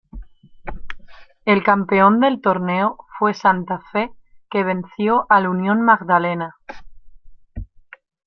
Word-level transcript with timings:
El 1.45 1.61
campeón 1.63 2.21
del 2.21 2.41
torneo 2.41 3.05
fue 3.19 3.35
Santa 3.35 3.81
Fe 3.91 4.11
que 4.49 4.63
venció 4.63 5.27
al 5.29 5.45
Unión 5.47 5.83
Magdalena. 5.83 6.55